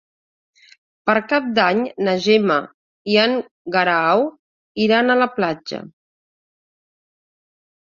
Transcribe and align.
Per 1.09 1.13
Cap 1.33 1.51
d'Any 1.59 1.83
na 2.07 2.15
Gemma 2.25 2.57
i 3.17 3.21
en 3.27 3.37
Guerau 3.79 4.27
iran 4.89 5.09
a 5.19 5.23
la 5.25 5.33
platja. 5.41 5.87